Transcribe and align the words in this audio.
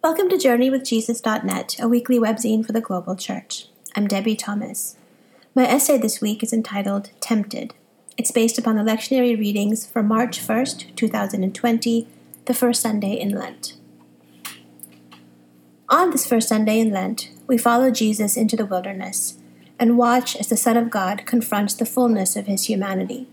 Welcome 0.00 0.28
to 0.28 0.36
JourneyWithJesus.net, 0.36 1.80
a 1.80 1.88
weekly 1.88 2.20
webzine 2.20 2.64
for 2.64 2.70
the 2.70 2.80
global 2.80 3.16
church. 3.16 3.66
I'm 3.96 4.06
Debie 4.06 4.38
Thomas. 4.38 4.96
My 5.56 5.64
essay 5.64 5.98
this 5.98 6.20
week 6.20 6.44
is 6.44 6.52
entitled 6.52 7.10
Tempted. 7.18 7.74
It's 8.16 8.30
based 8.30 8.58
upon 8.58 8.76
the 8.76 8.84
lectionary 8.84 9.36
readings 9.36 9.84
for 9.84 10.04
March 10.04 10.38
1st, 10.38 10.94
2020, 10.94 12.06
the 12.44 12.54
first 12.54 12.80
Sunday 12.80 13.14
in 13.14 13.30
Lent. 13.30 13.74
On 15.88 16.10
this 16.10 16.28
first 16.28 16.48
Sunday 16.48 16.78
in 16.78 16.92
Lent, 16.92 17.32
we 17.48 17.58
follow 17.58 17.90
Jesus 17.90 18.36
into 18.36 18.54
the 18.56 18.66
wilderness 18.66 19.36
and 19.80 19.98
watch 19.98 20.36
as 20.36 20.46
the 20.46 20.56
Son 20.56 20.76
of 20.76 20.90
God 20.90 21.26
confronts 21.26 21.74
the 21.74 21.84
fullness 21.84 22.36
of 22.36 22.46
his 22.46 22.66
humanity. 22.66 23.26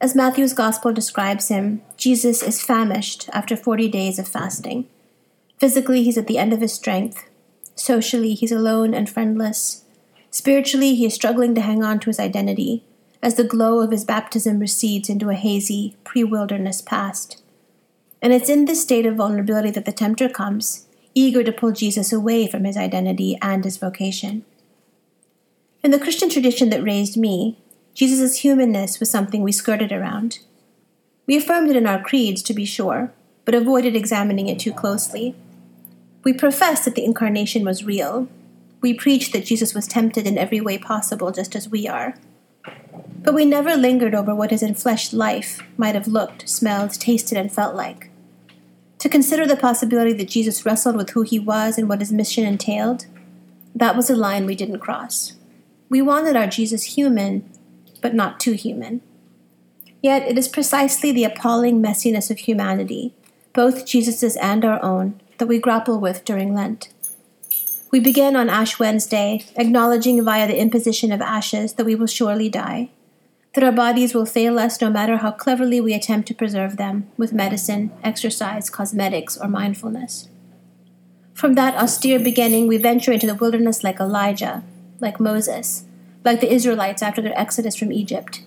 As 0.00 0.16
Matthew's 0.16 0.52
Gospel 0.52 0.92
describes 0.92 1.46
him, 1.46 1.82
Jesus 1.96 2.42
is 2.42 2.60
famished 2.60 3.30
after 3.32 3.56
40 3.56 3.86
days 3.86 4.18
of 4.18 4.26
fasting. 4.26 4.88
Physically, 5.60 6.02
he's 6.02 6.16
at 6.16 6.26
the 6.26 6.38
end 6.38 6.54
of 6.54 6.62
his 6.62 6.72
strength. 6.72 7.28
Socially, 7.74 8.32
he's 8.32 8.50
alone 8.50 8.94
and 8.94 9.08
friendless. 9.08 9.84
Spiritually, 10.30 10.94
he 10.94 11.04
is 11.04 11.14
struggling 11.14 11.54
to 11.54 11.60
hang 11.60 11.84
on 11.84 12.00
to 12.00 12.08
his 12.08 12.18
identity 12.18 12.82
as 13.22 13.34
the 13.34 13.44
glow 13.44 13.80
of 13.80 13.90
his 13.90 14.04
baptism 14.04 14.58
recedes 14.58 15.10
into 15.10 15.28
a 15.28 15.34
hazy, 15.34 15.96
pre 16.02 16.24
wilderness 16.24 16.80
past. 16.80 17.42
And 18.22 18.32
it's 18.32 18.48
in 18.48 18.64
this 18.64 18.80
state 18.80 19.04
of 19.04 19.16
vulnerability 19.16 19.70
that 19.72 19.84
the 19.84 19.92
tempter 19.92 20.30
comes, 20.30 20.86
eager 21.14 21.44
to 21.44 21.52
pull 21.52 21.72
Jesus 21.72 22.10
away 22.10 22.46
from 22.46 22.64
his 22.64 22.78
identity 22.78 23.38
and 23.42 23.62
his 23.62 23.76
vocation. 23.76 24.46
In 25.82 25.90
the 25.90 25.98
Christian 25.98 26.30
tradition 26.30 26.70
that 26.70 26.82
raised 26.82 27.18
me, 27.18 27.58
Jesus' 27.92 28.38
humanness 28.38 28.98
was 28.98 29.10
something 29.10 29.42
we 29.42 29.52
skirted 29.52 29.92
around. 29.92 30.38
We 31.26 31.36
affirmed 31.36 31.68
it 31.68 31.76
in 31.76 31.86
our 31.86 32.02
creeds, 32.02 32.42
to 32.44 32.54
be 32.54 32.64
sure, 32.64 33.12
but 33.44 33.54
avoided 33.54 33.94
examining 33.94 34.48
it 34.48 34.58
too 34.58 34.72
closely. 34.72 35.34
We 36.22 36.32
profess 36.32 36.84
that 36.84 36.94
the 36.94 37.04
incarnation 37.04 37.64
was 37.64 37.84
real. 37.84 38.28
We 38.80 38.94
preach 38.94 39.32
that 39.32 39.46
Jesus 39.46 39.74
was 39.74 39.86
tempted 39.86 40.26
in 40.26 40.38
every 40.38 40.60
way 40.60 40.78
possible, 40.78 41.32
just 41.32 41.54
as 41.56 41.68
we 41.68 41.88
are. 41.88 42.14
But 43.22 43.34
we 43.34 43.44
never 43.44 43.76
lingered 43.76 44.14
over 44.14 44.34
what 44.34 44.50
his 44.50 44.62
enfleshed 44.62 45.12
life 45.12 45.62
might 45.76 45.94
have 45.94 46.06
looked, 46.06 46.48
smelled, 46.48 46.92
tasted, 46.92 47.38
and 47.38 47.52
felt 47.52 47.74
like. 47.74 48.10
To 48.98 49.08
consider 49.08 49.46
the 49.46 49.56
possibility 49.56 50.12
that 50.12 50.28
Jesus 50.28 50.66
wrestled 50.66 50.96
with 50.96 51.10
who 51.10 51.22
he 51.22 51.38
was 51.38 51.78
and 51.78 51.88
what 51.88 52.00
his 52.00 52.12
mission 52.12 52.44
entailed, 52.44 53.06
that 53.74 53.96
was 53.96 54.10
a 54.10 54.16
line 54.16 54.44
we 54.44 54.54
didn't 54.54 54.80
cross. 54.80 55.34
We 55.88 56.02
wanted 56.02 56.36
our 56.36 56.46
Jesus 56.46 56.96
human, 56.96 57.48
but 58.02 58.14
not 58.14 58.40
too 58.40 58.52
human. 58.52 59.00
Yet 60.02 60.28
it 60.28 60.36
is 60.38 60.48
precisely 60.48 61.12
the 61.12 61.24
appalling 61.24 61.82
messiness 61.82 62.30
of 62.30 62.40
humanity, 62.40 63.14
both 63.52 63.86
Jesus's 63.86 64.36
and 64.36 64.64
our 64.64 64.82
own, 64.82 65.20
that 65.40 65.46
we 65.46 65.58
grapple 65.58 65.98
with 65.98 66.24
during 66.24 66.54
Lent. 66.54 66.90
We 67.90 67.98
begin 67.98 68.36
on 68.36 68.50
Ash 68.50 68.78
Wednesday, 68.78 69.44
acknowledging 69.56 70.22
via 70.22 70.46
the 70.46 70.60
imposition 70.60 71.10
of 71.10 71.22
ashes 71.22 71.72
that 71.72 71.86
we 71.86 71.94
will 71.94 72.06
surely 72.06 72.48
die, 72.48 72.90
that 73.54 73.64
our 73.64 73.72
bodies 73.72 74.14
will 74.14 74.26
fail 74.26 74.58
us 74.58 74.80
no 74.80 74.90
matter 74.90 75.16
how 75.16 75.32
cleverly 75.32 75.80
we 75.80 75.94
attempt 75.94 76.28
to 76.28 76.34
preserve 76.34 76.76
them 76.76 77.08
with 77.16 77.32
medicine, 77.32 77.90
exercise, 78.04 78.68
cosmetics, 78.68 79.36
or 79.36 79.48
mindfulness. 79.48 80.28
From 81.32 81.54
that 81.54 81.74
austere 81.74 82.20
beginning, 82.20 82.68
we 82.68 82.76
venture 82.76 83.12
into 83.12 83.26
the 83.26 83.34
wilderness 83.34 83.82
like 83.82 83.98
Elijah, 83.98 84.62
like 85.00 85.18
Moses, 85.18 85.86
like 86.22 86.40
the 86.40 86.52
Israelites 86.52 87.02
after 87.02 87.22
their 87.22 87.36
exodus 87.36 87.76
from 87.76 87.92
Egypt. 87.92 88.42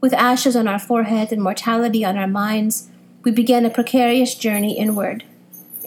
With 0.00 0.14
ashes 0.14 0.54
on 0.54 0.68
our 0.68 0.78
foreheads 0.78 1.32
and 1.32 1.42
mortality 1.42 2.04
on 2.04 2.16
our 2.16 2.28
minds, 2.28 2.88
we 3.24 3.32
begin 3.32 3.66
a 3.66 3.70
precarious 3.70 4.36
journey 4.36 4.78
inward 4.78 5.24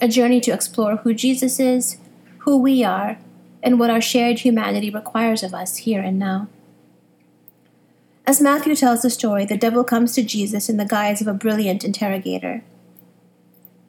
a 0.00 0.08
journey 0.08 0.40
to 0.40 0.52
explore 0.52 0.96
who 0.96 1.14
Jesus 1.14 1.58
is, 1.58 1.98
who 2.38 2.58
we 2.58 2.84
are, 2.84 3.18
and 3.62 3.78
what 3.78 3.90
our 3.90 4.00
shared 4.00 4.40
humanity 4.40 4.90
requires 4.90 5.42
of 5.42 5.54
us 5.54 5.78
here 5.78 6.00
and 6.00 6.18
now. 6.18 6.48
As 8.26 8.40
Matthew 8.40 8.74
tells 8.74 9.02
the 9.02 9.10
story, 9.10 9.44
the 9.44 9.56
devil 9.56 9.84
comes 9.84 10.14
to 10.14 10.22
Jesus 10.22 10.68
in 10.68 10.76
the 10.76 10.84
guise 10.84 11.20
of 11.20 11.26
a 11.26 11.34
brilliant 11.34 11.84
interrogator. 11.84 12.64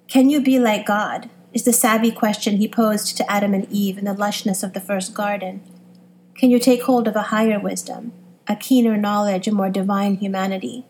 Can 0.08 0.30
you 0.30 0.42
be 0.42 0.60
like 0.60 0.86
God? 0.86 1.30
is 1.58 1.64
the 1.64 1.74
savvy 1.74 2.12
question 2.12 2.58
he 2.58 2.68
posed 2.68 3.18
to 3.18 3.32
Adam 3.32 3.52
and 3.52 3.68
Eve 3.72 3.98
in 3.98 4.06
the 4.06 4.14
lushness 4.14 4.64
of 4.64 4.74
the 4.74 4.80
first 4.80 5.16
garden. 5.16 5.60
Can 6.36 6.52
you 6.52 6.60
take 6.60 6.84
hold 6.84 7.08
of 7.08 7.16
a 7.16 7.34
higher 7.34 7.60
wisdom, 7.60 8.12
a 8.48 8.56
keener 8.56 8.96
knowledge, 8.96 9.48
a 9.48 9.52
more 9.52 9.72
divine 9.72 10.18
humanity? 10.18 10.86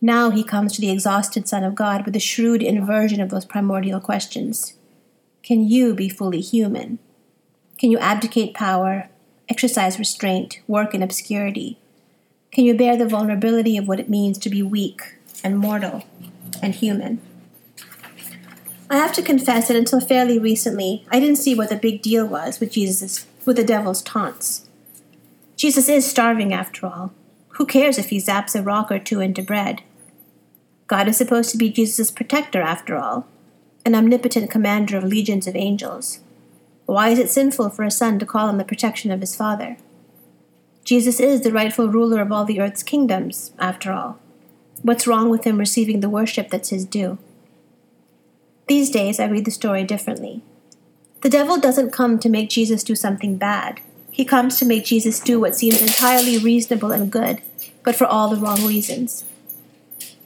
Now 0.00 0.30
he 0.30 0.42
comes 0.42 0.72
to 0.72 0.80
the 0.80 0.90
exhausted 0.90 1.46
Son 1.46 1.62
of 1.62 1.74
God 1.74 2.06
with 2.06 2.16
a 2.16 2.20
shrewd 2.20 2.62
inversion 2.62 3.20
of 3.20 3.28
those 3.28 3.44
primordial 3.44 4.00
questions. 4.00 4.74
Can 5.42 5.68
you 5.68 5.94
be 5.94 6.08
fully 6.08 6.40
human? 6.40 6.98
Can 7.78 7.90
you 7.90 7.98
abdicate 7.98 8.54
power, 8.54 9.10
exercise 9.48 9.98
restraint, 9.98 10.60
work 10.66 10.94
in 10.94 11.02
obscurity? 11.02 11.78
Can 12.50 12.64
you 12.64 12.74
bear 12.74 12.96
the 12.96 13.06
vulnerability 13.06 13.76
of 13.76 13.86
what 13.86 14.00
it 14.00 14.08
means 14.08 14.38
to 14.38 14.50
be 14.50 14.62
weak 14.62 15.16
and 15.44 15.58
mortal 15.58 16.04
and 16.62 16.74
human? 16.74 17.20
I 18.88 18.96
have 18.96 19.12
to 19.14 19.22
confess 19.22 19.68
that 19.68 19.76
until 19.76 20.00
fairly 20.00 20.38
recently, 20.38 21.06
I 21.10 21.20
didn't 21.20 21.36
see 21.36 21.54
what 21.54 21.68
the 21.68 21.76
big 21.76 22.02
deal 22.02 22.26
was 22.26 22.58
with 22.58 22.72
Jesus' 22.72 23.26
with 23.44 23.56
the 23.56 23.64
devil's 23.64 24.02
taunts. 24.02 24.66
Jesus 25.56 25.88
is 25.88 26.10
starving 26.10 26.52
after 26.52 26.86
all. 26.86 27.12
Who 27.50 27.66
cares 27.66 27.98
if 27.98 28.08
he 28.08 28.18
zaps 28.18 28.58
a 28.58 28.62
rock 28.62 28.90
or 28.90 28.98
two 28.98 29.20
into 29.20 29.42
bread? 29.42 29.82
God 30.90 31.06
is 31.06 31.16
supposed 31.16 31.52
to 31.52 31.56
be 31.56 31.70
Jesus' 31.70 32.10
protector, 32.10 32.60
after 32.60 32.96
all, 32.96 33.28
an 33.86 33.94
omnipotent 33.94 34.50
commander 34.50 34.96
of 34.96 35.04
legions 35.04 35.46
of 35.46 35.54
angels. 35.54 36.18
Why 36.86 37.10
is 37.10 37.20
it 37.20 37.30
sinful 37.30 37.70
for 37.70 37.84
a 37.84 37.92
son 37.92 38.18
to 38.18 38.26
call 38.26 38.48
on 38.48 38.58
the 38.58 38.64
protection 38.64 39.12
of 39.12 39.20
his 39.20 39.36
father? 39.36 39.76
Jesus 40.82 41.20
is 41.20 41.42
the 41.42 41.52
rightful 41.52 41.88
ruler 41.88 42.20
of 42.20 42.32
all 42.32 42.44
the 42.44 42.60
earth's 42.60 42.82
kingdoms, 42.82 43.52
after 43.56 43.92
all. 43.92 44.18
What's 44.82 45.06
wrong 45.06 45.30
with 45.30 45.44
him 45.44 45.58
receiving 45.58 46.00
the 46.00 46.10
worship 46.10 46.50
that's 46.50 46.70
his 46.70 46.84
due? 46.84 47.18
These 48.66 48.90
days, 48.90 49.20
I 49.20 49.26
read 49.26 49.44
the 49.44 49.52
story 49.52 49.84
differently. 49.84 50.42
The 51.22 51.30
devil 51.30 51.60
doesn't 51.60 51.92
come 51.92 52.18
to 52.18 52.28
make 52.28 52.50
Jesus 52.50 52.82
do 52.82 52.96
something 52.96 53.36
bad. 53.36 53.80
He 54.10 54.24
comes 54.24 54.58
to 54.58 54.66
make 54.66 54.86
Jesus 54.86 55.20
do 55.20 55.38
what 55.38 55.54
seems 55.54 55.80
entirely 55.80 56.36
reasonable 56.36 56.90
and 56.90 57.12
good, 57.12 57.42
but 57.84 57.94
for 57.94 58.08
all 58.08 58.28
the 58.28 58.40
wrong 58.40 58.66
reasons. 58.66 59.24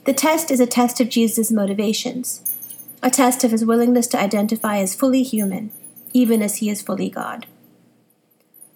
The 0.04 0.12
test 0.12 0.50
is 0.50 0.60
a 0.60 0.66
test 0.66 1.00
of 1.00 1.08
Jesus' 1.08 1.50
motivations, 1.50 2.42
a 3.02 3.10
test 3.10 3.42
of 3.42 3.52
his 3.52 3.64
willingness 3.64 4.06
to 4.08 4.20
identify 4.20 4.76
as 4.76 4.94
fully 4.94 5.22
human, 5.22 5.72
even 6.12 6.42
as 6.42 6.56
he 6.56 6.68
is 6.68 6.82
fully 6.82 7.08
God. 7.08 7.46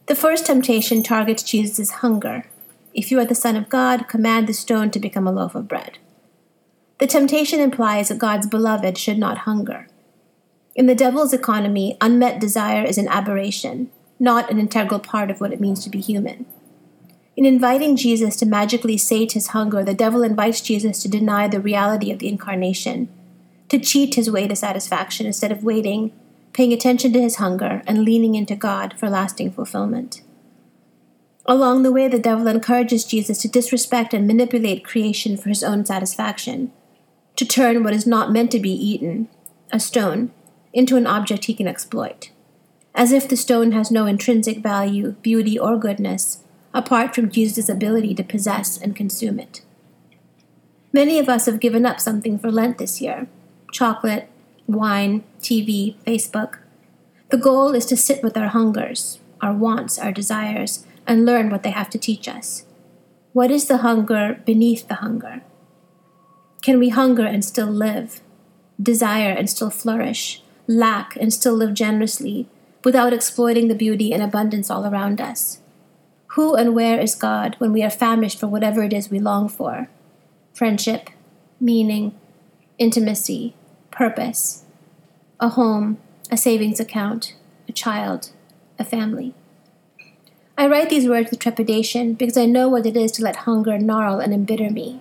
The 0.07 0.15
first 0.15 0.47
temptation 0.47 1.03
targets 1.03 1.43
Jesus' 1.43 1.91
hunger. 1.91 2.47
If 2.95 3.11
you 3.11 3.19
are 3.19 3.27
the 3.27 3.35
Son 3.35 3.57
of 3.57 3.69
God, 3.69 4.09
command 4.09 4.47
the 4.47 4.55
stone 4.55 4.91
to 4.91 4.99
become 4.99 5.27
a 5.27 5.33
loaf 5.33 5.55
of 5.55 5.69
bread. 5.69 5.99
The 6.97 7.07
temptation 7.07 7.61
implies 7.61 8.09
that 8.09 8.17
God's 8.17 8.47
beloved 8.47 8.97
should 8.97 9.19
not 9.19 9.39
hunger. 9.39 9.87
In 10.75 10.87
the 10.87 10.95
devil's 10.95 11.35
economy, 11.35 11.99
unmet 12.01 12.41
desire 12.41 12.85
is 12.85 12.97
an 12.97 13.09
aberration, 13.09 13.91
not 14.19 14.51
an 14.51 14.59
integral 14.59 14.99
part 14.99 15.31
of 15.31 15.43
what 15.43 15.53
it 15.53 15.61
means 15.61 15.85
to 15.85 15.91
be 15.91 16.01
human. 16.01 16.47
In 17.39 17.47
inviting 17.47 17.95
Jesus 17.95 18.35
to 18.39 18.47
magically 18.47 18.97
sate 18.97 19.31
his 19.31 19.49
hunger, 19.49 19.85
the 19.85 19.95
devil 19.95 20.25
invites 20.25 20.61
Jesus 20.61 21.01
to 21.03 21.09
deny 21.09 21.47
the 21.47 21.61
reality 21.61 22.11
of 22.11 22.19
the 22.19 22.27
incarnation, 22.27 23.09
to 23.69 23.79
cheat 23.79 24.17
his 24.17 24.29
way 24.29 24.49
to 24.49 24.57
satisfaction 24.57 25.25
instead 25.25 25.53
of 25.53 25.63
waiting, 25.63 26.11
paying 26.53 26.73
attention 26.73 27.13
to 27.13 27.23
his 27.23 27.37
hunger, 27.37 27.81
and 27.87 28.05
leaning 28.05 28.35
into 28.35 28.57
God 28.57 28.99
for 28.99 29.09
lasting 29.09 29.53
fulfillment. 29.53 30.21
Along 31.47 31.85
the 31.85 31.93
way, 31.93 32.09
the 32.09 32.19
devil 32.19 32.49
encourages 32.49 33.05
Jesus 33.05 33.39
to 33.43 33.49
disrespect 33.49 34.13
and 34.13 34.27
manipulate 34.27 34.85
creation 34.85 35.37
for 35.37 35.49
his 35.49 35.63
own 35.63 35.87
satisfaction, 35.87 36.73
to 37.37 37.47
turn 37.47 37.85
what 37.85 37.95
is 37.95 38.05
not 38.05 38.33
meant 38.33 38.51
to 38.51 38.59
be 38.59 38.73
eaten, 38.73 39.29
a 39.71 39.79
stone, 39.79 40.33
into 40.73 40.97
an 40.97 41.07
object 41.07 41.45
he 41.45 41.55
can 41.55 41.69
exploit, 41.69 42.33
as 42.97 43.13
if 43.13 43.29
the 43.29 43.37
stone 43.37 43.71
has 43.71 43.93
no 43.93 44.07
intrinsic 44.07 44.59
value, 44.59 45.13
beauty, 45.23 45.57
or 45.57 45.79
goodness 45.79 46.43
apart 46.75 47.15
from 47.15 47.31
Jesus' 47.31 47.69
ability 47.69 48.15
to 48.15 48.23
possess 48.23 48.81
and 48.81 48.97
consume 48.97 49.39
it. 49.41 49.63
Many 50.93 51.19
of 51.19 51.29
us 51.29 51.47
have 51.47 51.61
given 51.61 51.85
up 51.85 52.01
something 52.01 52.39
for 52.39 52.51
Lent 52.51 52.79
this 52.79 53.01
year 53.01 53.29
chocolate, 53.71 54.29
wine, 54.67 55.23
TV, 55.41 55.97
Facebook. 56.07 56.59
The 57.31 57.37
goal 57.37 57.75
is 57.75 57.85
to 57.87 57.97
sit 57.97 58.23
with 58.23 58.37
our 58.37 58.49
hungers, 58.49 59.19
our 59.43 59.53
wants, 59.53 59.99
our 59.99 60.13
desires, 60.13 60.87
and 61.07 61.27
learn 61.27 61.51
what 61.51 61.63
they 61.63 61.71
have 61.71 61.91
to 61.91 61.99
teach 61.99 62.29
us. 62.29 62.65
What 63.33 63.51
is 63.51 63.67
the 63.67 63.79
hunger 63.79 64.41
beneath 64.47 64.89
the 64.89 64.97
hunger? 64.97 65.43
Can 66.63 66.79
we 66.79 66.89
hunger 66.89 67.25
and 67.25 67.45
still 67.45 67.67
live, 67.67 68.21
desire 68.83 69.31
and 69.31 69.49
still 69.49 69.71
flourish, 69.71 70.43
lack 70.67 71.17
and 71.17 71.33
still 71.33 71.55
live 71.55 71.75
generously, 71.75 72.49
without 72.85 73.13
exploiting 73.13 73.69
the 73.69 73.75
beauty 73.75 74.13
and 74.13 74.23
abundance 74.23 74.71
all 74.71 74.87
around 74.87 75.21
us? 75.21 75.61
Who 76.33 76.55
and 76.55 76.75
where 76.75 77.01
is 77.01 77.15
God 77.15 77.57
when 77.59 77.73
we 77.73 77.83
are 77.83 77.91
famished 77.91 78.39
for 78.39 78.47
whatever 78.47 78.83
it 78.83 78.93
is 78.93 79.11
we 79.11 79.19
long 79.19 79.49
for? 79.49 79.89
Friendship, 80.53 81.11
meaning, 81.61 82.15
intimacy, 82.79 83.55
purpose. 83.91 84.65
a 85.41 85.51
home, 85.51 85.99
a 86.31 86.37
savings 86.37 86.81
account, 86.81 87.35
a 87.69 87.73
child, 87.73 88.31
a 88.79 88.85
family. 88.85 89.35
I 90.57 90.67
write 90.67 90.91
these 90.91 91.09
words 91.09 91.31
with 91.31 91.39
trepidation 91.39 92.15
because 92.15 92.37
I 92.37 92.45
know 92.47 92.69
what 92.69 92.87
it 92.87 92.97
is 92.97 93.13
to 93.13 93.23
let 93.23 93.37
hunger 93.37 93.79
gnarl 93.79 94.19
and 94.19 94.35
embitter 94.35 94.71
me. 94.71 95.01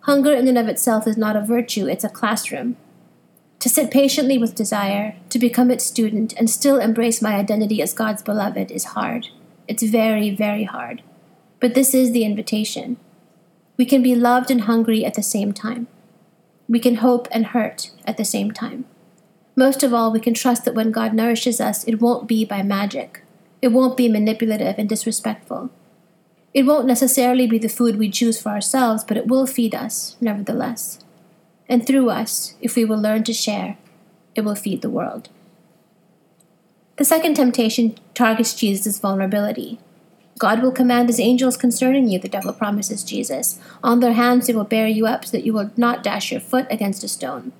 Hunger 0.00 0.34
in 0.34 0.46
and 0.48 0.58
of 0.58 0.68
itself 0.68 1.06
is 1.06 1.16
not 1.16 1.36
a 1.36 1.40
virtue, 1.40 1.86
it's 1.86 2.04
a 2.04 2.10
classroom. 2.10 2.76
To 3.60 3.70
sit 3.70 3.90
patiently 3.90 4.36
with 4.36 4.54
desire, 4.54 5.16
to 5.30 5.38
become 5.38 5.70
its 5.70 5.84
student, 5.84 6.34
and 6.36 6.50
still 6.50 6.78
embrace 6.78 7.22
my 7.22 7.34
identity 7.36 7.80
as 7.80 7.94
God's 7.94 8.22
beloved 8.22 8.70
is 8.70 8.84
hard. 8.84 9.28
It's 9.66 9.82
very, 9.82 10.30
very 10.30 10.64
hard. 10.64 11.02
But 11.60 11.74
this 11.74 11.94
is 11.94 12.12
the 12.12 12.24
invitation. 12.24 12.98
We 13.76 13.86
can 13.86 14.02
be 14.02 14.14
loved 14.14 14.50
and 14.50 14.62
hungry 14.62 15.04
at 15.04 15.14
the 15.14 15.22
same 15.22 15.52
time. 15.52 15.86
We 16.68 16.78
can 16.78 16.96
hope 16.96 17.28
and 17.30 17.46
hurt 17.46 17.90
at 18.06 18.16
the 18.16 18.24
same 18.24 18.50
time. 18.50 18.84
Most 19.56 19.82
of 19.82 19.94
all, 19.94 20.12
we 20.12 20.20
can 20.20 20.34
trust 20.34 20.64
that 20.64 20.74
when 20.74 20.90
God 20.90 21.14
nourishes 21.14 21.60
us, 21.60 21.84
it 21.84 22.00
won't 22.00 22.26
be 22.26 22.44
by 22.44 22.62
magic. 22.62 23.22
It 23.62 23.68
won't 23.68 23.96
be 23.96 24.08
manipulative 24.08 24.76
and 24.78 24.88
disrespectful. 24.88 25.70
It 26.52 26.66
won't 26.66 26.86
necessarily 26.86 27.46
be 27.46 27.58
the 27.58 27.68
food 27.68 27.96
we 27.96 28.10
choose 28.10 28.40
for 28.40 28.50
ourselves, 28.50 29.02
but 29.02 29.16
it 29.16 29.26
will 29.26 29.46
feed 29.46 29.74
us, 29.74 30.16
nevertheless. 30.20 30.98
And 31.68 31.86
through 31.86 32.10
us, 32.10 32.54
if 32.60 32.76
we 32.76 32.84
will 32.84 33.00
learn 33.00 33.24
to 33.24 33.32
share, 33.32 33.76
it 34.34 34.42
will 34.42 34.54
feed 34.54 34.82
the 34.82 34.90
world. 34.90 35.30
The 36.96 37.04
second 37.04 37.34
temptation 37.34 37.96
targets 38.14 38.54
Jesus' 38.54 39.00
vulnerability. 39.00 39.80
God 40.38 40.62
will 40.62 40.72
command 40.72 41.08
his 41.08 41.18
angels 41.18 41.56
concerning 41.56 42.08
you, 42.08 42.18
the 42.18 42.28
devil 42.28 42.52
promises 42.52 43.02
Jesus. 43.02 43.58
On 43.82 44.00
their 44.00 44.12
hands 44.12 44.46
they 44.46 44.52
will 44.52 44.64
bear 44.64 44.86
you 44.86 45.06
up 45.06 45.24
so 45.24 45.32
that 45.32 45.44
you 45.44 45.52
will 45.52 45.70
not 45.76 46.02
dash 46.02 46.30
your 46.30 46.40
foot 46.40 46.66
against 46.70 47.02
a 47.02 47.08
stone. 47.08 47.52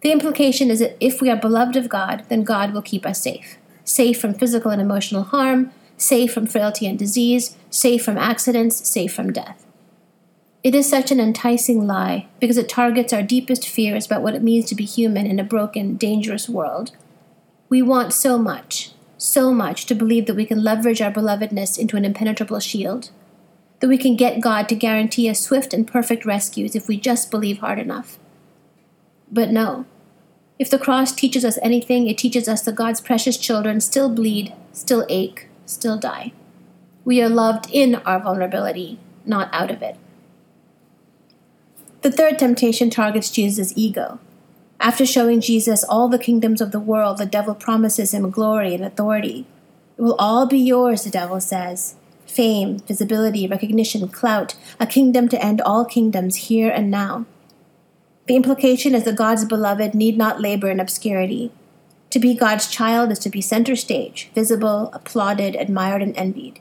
The 0.00 0.10
implication 0.10 0.70
is 0.70 0.80
that 0.80 0.96
if 1.00 1.20
we 1.20 1.30
are 1.30 1.36
beloved 1.36 1.76
of 1.76 1.88
God, 1.88 2.24
then 2.28 2.42
God 2.42 2.72
will 2.72 2.82
keep 2.82 3.06
us 3.06 3.20
safe 3.20 3.58
safe 3.84 4.20
from 4.20 4.32
physical 4.32 4.70
and 4.70 4.80
emotional 4.80 5.24
harm, 5.24 5.72
safe 5.96 6.32
from 6.32 6.46
frailty 6.46 6.86
and 6.86 6.96
disease, 6.96 7.56
safe 7.68 8.04
from 8.04 8.16
accidents, 8.16 8.88
safe 8.88 9.12
from 9.12 9.32
death. 9.32 9.66
It 10.62 10.74
is 10.74 10.88
such 10.88 11.10
an 11.10 11.18
enticing 11.18 11.86
lie 11.86 12.28
because 12.38 12.56
it 12.56 12.68
targets 12.68 13.12
our 13.12 13.22
deepest 13.22 13.68
fears 13.68 14.06
about 14.06 14.22
what 14.22 14.36
it 14.36 14.42
means 14.42 14.66
to 14.66 14.76
be 14.76 14.84
human 14.84 15.26
in 15.26 15.40
a 15.40 15.44
broken, 15.44 15.96
dangerous 15.96 16.48
world. 16.48 16.92
We 17.72 17.80
want 17.80 18.12
so 18.12 18.36
much, 18.36 18.90
so 19.16 19.50
much 19.50 19.86
to 19.86 19.94
believe 19.94 20.26
that 20.26 20.36
we 20.36 20.44
can 20.44 20.62
leverage 20.62 21.00
our 21.00 21.10
belovedness 21.10 21.78
into 21.78 21.96
an 21.96 22.04
impenetrable 22.04 22.60
shield, 22.60 23.08
that 23.80 23.88
we 23.88 23.96
can 23.96 24.14
get 24.14 24.42
God 24.42 24.68
to 24.68 24.74
guarantee 24.74 25.26
us 25.30 25.40
swift 25.40 25.72
and 25.72 25.88
perfect 25.88 26.26
rescues 26.26 26.76
if 26.76 26.86
we 26.86 26.98
just 26.98 27.30
believe 27.30 27.60
hard 27.60 27.78
enough. 27.78 28.18
But 29.30 29.48
no, 29.48 29.86
if 30.58 30.68
the 30.68 30.78
cross 30.78 31.12
teaches 31.12 31.46
us 31.46 31.58
anything, 31.62 32.08
it 32.08 32.18
teaches 32.18 32.46
us 32.46 32.60
that 32.60 32.74
God's 32.74 33.00
precious 33.00 33.38
children 33.38 33.80
still 33.80 34.10
bleed, 34.10 34.52
still 34.74 35.06
ache, 35.08 35.48
still 35.64 35.96
die. 35.96 36.34
We 37.06 37.22
are 37.22 37.28
loved 37.30 37.70
in 37.72 37.94
our 38.04 38.20
vulnerability, 38.20 38.98
not 39.24 39.48
out 39.50 39.70
of 39.70 39.80
it. 39.80 39.96
The 42.02 42.12
third 42.12 42.38
temptation 42.38 42.90
targets 42.90 43.30
Jesus' 43.30 43.72
ego. 43.74 44.18
After 44.82 45.06
showing 45.06 45.40
Jesus 45.40 45.84
all 45.84 46.08
the 46.08 46.18
kingdoms 46.18 46.60
of 46.60 46.72
the 46.72 46.80
world, 46.80 47.18
the 47.18 47.24
devil 47.24 47.54
promises 47.54 48.12
him 48.12 48.28
glory 48.30 48.74
and 48.74 48.84
authority. 48.84 49.46
It 49.96 50.02
will 50.02 50.16
all 50.16 50.44
be 50.44 50.58
yours, 50.58 51.04
the 51.04 51.10
devil 51.10 51.40
says 51.40 51.94
fame, 52.26 52.78
visibility, 52.80 53.46
recognition, 53.46 54.08
clout, 54.08 54.56
a 54.80 54.86
kingdom 54.86 55.28
to 55.28 55.44
end 55.44 55.60
all 55.60 55.84
kingdoms 55.84 56.48
here 56.48 56.70
and 56.70 56.90
now. 56.90 57.26
The 58.26 58.34
implication 58.34 58.94
is 58.94 59.04
that 59.04 59.16
God's 59.16 59.44
beloved 59.44 59.94
need 59.94 60.16
not 60.16 60.40
labor 60.40 60.70
in 60.70 60.80
obscurity. 60.80 61.52
To 62.10 62.18
be 62.18 62.34
God's 62.34 62.68
child 62.68 63.12
is 63.12 63.18
to 63.20 63.30
be 63.30 63.40
center 63.40 63.76
stage, 63.76 64.30
visible, 64.34 64.90
applauded, 64.94 65.54
admired, 65.54 66.02
and 66.02 66.16
envied. 66.16 66.58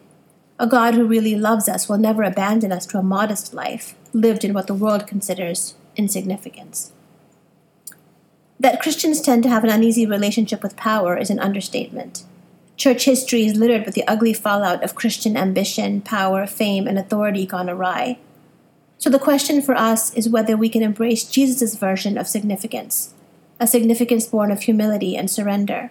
A 0.59 0.67
God 0.67 0.93
who 0.93 1.07
really 1.07 1.35
loves 1.35 1.67
us 1.69 1.87
will 1.87 1.97
never 1.97 2.23
abandon 2.23 2.71
us 2.71 2.85
to 2.87 2.99
a 2.99 3.03
modest 3.03 3.53
life, 3.53 3.95
lived 4.13 4.43
in 4.43 4.53
what 4.53 4.67
the 4.67 4.75
world 4.75 5.07
considers 5.07 5.73
insignificance. 5.95 6.91
That 8.61 8.79
Christians 8.79 9.21
tend 9.21 9.41
to 9.41 9.49
have 9.49 9.63
an 9.63 9.71
uneasy 9.71 10.05
relationship 10.05 10.61
with 10.61 10.75
power 10.75 11.17
is 11.17 11.31
an 11.31 11.39
understatement. 11.39 12.25
Church 12.77 13.05
history 13.05 13.47
is 13.47 13.55
littered 13.55 13.87
with 13.87 13.95
the 13.95 14.07
ugly 14.07 14.33
fallout 14.33 14.83
of 14.83 14.93
Christian 14.93 15.35
ambition, 15.35 15.99
power, 15.99 16.45
fame, 16.45 16.85
and 16.85 16.99
authority 16.99 17.47
gone 17.47 17.71
awry. 17.71 18.19
So 18.99 19.09
the 19.09 19.17
question 19.17 19.63
for 19.63 19.73
us 19.73 20.13
is 20.13 20.29
whether 20.29 20.55
we 20.55 20.69
can 20.69 20.83
embrace 20.83 21.23
Jesus' 21.23 21.73
version 21.73 22.19
of 22.19 22.27
significance, 22.27 23.15
a 23.59 23.65
significance 23.65 24.27
born 24.27 24.51
of 24.51 24.61
humility 24.61 25.17
and 25.17 25.27
surrender. 25.27 25.89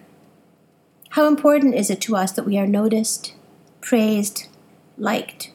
How 1.09 1.27
important 1.27 1.75
is 1.75 1.89
it 1.89 1.99
to 2.03 2.15
us 2.15 2.31
that 2.31 2.45
we 2.45 2.57
are 2.57 2.67
noticed, 2.67 3.33
praised, 3.81 4.47
liked? 4.97 5.51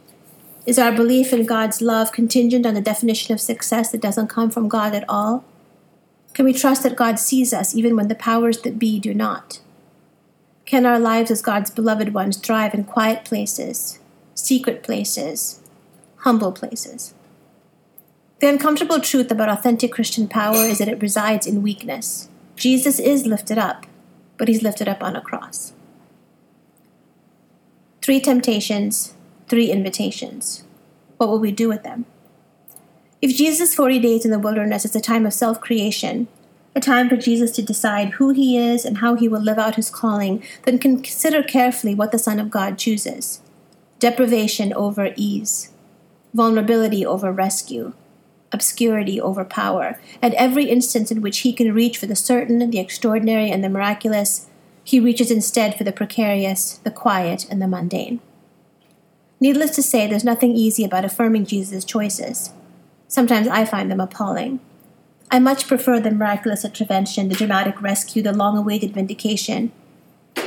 Is 0.67 0.79
our 0.79 0.93
belief 0.93 1.33
in 1.33 1.47
God's 1.47 1.81
love 1.81 2.13
contingent 2.13 2.67
on 2.67 2.75
the 2.75 2.83
definition 2.83 3.33
of 3.33 3.41
success 3.41 3.91
that 3.93 4.03
doesn't 4.03 4.29
come 4.29 4.51
from 4.51 4.69
God 4.69 4.95
at 4.95 5.09
all? 5.09 5.47
Can 6.37 6.45
we 6.45 6.53
trust 6.53 6.83
that 6.83 6.97
God 6.97 7.19
sees 7.19 7.55
us 7.55 7.75
even 7.75 7.97
when 7.97 8.09
the 8.09 8.15
powers 8.15 8.61
that 8.61 8.79
be 8.79 9.01
do 9.01 9.15
not? 9.15 9.61
Can 10.67 10.85
our 10.85 10.99
lives 10.99 11.31
as 11.31 11.41
God's 11.41 11.71
beloved 11.71 12.13
ones 12.13 12.37
thrive 12.37 12.75
in 12.75 12.85
quiet 12.85 13.25
places, 13.25 14.01
secret 14.35 14.83
places, 14.83 15.61
humble 16.17 16.53
places? 16.53 17.15
The 18.41 18.51
uncomfortable 18.51 19.01
truth 19.01 19.31
about 19.31 19.49
authentic 19.49 19.93
Christian 19.93 20.29
power 20.29 20.57
is 20.57 20.77
that 20.77 20.89
it 20.89 21.01
resides 21.01 21.47
in 21.47 21.63
weakness. 21.63 22.29
Jesus 22.55 22.99
is 22.99 23.25
lifted 23.25 23.57
up, 23.57 23.87
but 24.37 24.49
he's 24.49 24.63
lifted 24.63 24.89
up 24.89 25.03
on 25.03 25.17
a 25.17 25.23
cross. 25.23 25.73
Three 28.03 28.21
temptations, 28.21 29.15
three 29.49 29.71
invitations. 29.71 30.65
What 31.17 31.31
will 31.31 31.39
we 31.39 31.51
do 31.51 31.71
with 31.71 31.83
them? 31.83 32.05
If 33.23 33.35
Jesus' 33.35 33.75
40 33.75 33.99
days 33.99 34.25
in 34.27 34.31
the 34.31 34.39
wilderness 34.39 34.85
is 34.85 34.95
a 34.95 35.01
time 35.01 35.25
of 35.25 35.33
self 35.33 35.61
creation, 35.61 36.29
a 36.75 36.81
time 36.81 37.09
for 37.09 37.17
Jesus 37.17 37.51
to 37.53 37.63
decide 37.63 38.11
who 38.11 38.31
he 38.31 38.59
is 38.59 38.85
and 38.85 38.99
how 38.99 39.15
he 39.15 39.29
will 39.29 39.41
live 39.41 39.59
out 39.59 39.77
his 39.77 39.89
calling, 39.89 40.43
then 40.65 40.79
consider 40.79 41.43
carefully 41.43 41.95
what 41.95 42.13
the 42.13 42.19
Son 42.19 42.39
of 42.39 42.51
God 42.51 42.79
chooses 42.79 43.41
deprivation 43.99 44.75
over 44.75 45.15
ease, 45.17 45.73
vulnerability 46.35 47.05
over 47.05 47.33
rescue, 47.33 47.95
obscurity 48.53 49.19
over 49.19 49.43
power. 49.43 49.99
At 50.21 50.35
every 50.35 50.67
instance 50.67 51.11
in 51.11 51.23
which 51.23 51.39
he 51.39 51.55
can 51.55 51.73
reach 51.73 51.97
for 51.97 52.05
the 52.05 52.15
certain, 52.15 52.59
the 52.71 52.79
extraordinary, 52.79 53.51
and 53.51 53.65
the 53.65 53.71
miraculous, 53.71 54.47
he 54.85 55.01
reaches 55.01 55.31
instead 55.31 55.79
for 55.79 55.85
the 55.85 55.93
precarious, 55.93 56.77
the 56.85 56.91
quiet, 56.91 57.47
and 57.51 57.63
the 57.63 57.67
mundane. 57.67 58.21
Needless 59.41 59.75
to 59.77 59.83
say, 59.83 60.07
there's 60.07 60.25
nothing 60.25 60.55
easy 60.55 60.85
about 60.85 61.07
affirming 61.07 61.47
Jesus' 61.47 61.87
choices. 61.87 62.53
Sometimes 63.09 63.49
I 63.49 63.65
find 63.65 63.91
them 63.91 64.01
appalling. 64.01 64.61
I 65.31 65.39
much 65.39 65.67
prefer 65.67 65.99
the 66.01 66.11
miraculous 66.11 66.65
intervention, 66.65 67.29
the 67.29 67.35
dramatic 67.35 67.81
rescue, 67.83 68.23
the 68.23 68.33
long 68.33 68.57
awaited 68.57 68.95
vindication. 68.95 69.73